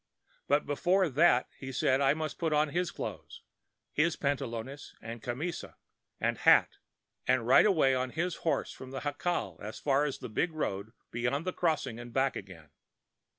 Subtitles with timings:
[0.47, 3.43] But before that he says that I must put on his clothes,
[3.91, 5.75] his pantalones and camisa
[6.19, 6.77] and hat,
[7.27, 10.93] and ride away on his horse from the jacal as far as the big road
[11.11, 12.71] beyond the crossing and back again.